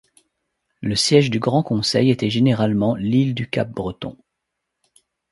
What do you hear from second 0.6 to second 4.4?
Le siège du grand conseil était généralement l'île du Cap-Breton.